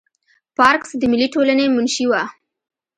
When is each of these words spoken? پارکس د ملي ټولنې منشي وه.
پارکس 0.57 0.89
د 0.97 1.03
ملي 1.11 1.27
ټولنې 1.33 1.65
منشي 1.75 2.05
وه. 2.07 2.21